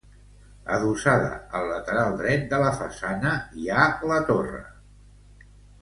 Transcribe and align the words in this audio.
Adossada 0.77 1.27
al 1.59 1.69
lateral 1.73 2.17
dret 2.23 2.49
de 2.55 2.63
la 2.65 2.73
façana, 2.83 3.37
hi 3.61 3.71
ha 3.79 3.87
la 4.15 4.21
torre. 4.33 4.67